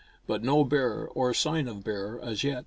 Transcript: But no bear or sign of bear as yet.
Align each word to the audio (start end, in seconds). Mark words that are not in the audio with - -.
But 0.25 0.41
no 0.41 0.63
bear 0.63 1.05
or 1.09 1.31
sign 1.35 1.67
of 1.67 1.83
bear 1.83 2.19
as 2.19 2.43
yet. 2.43 2.59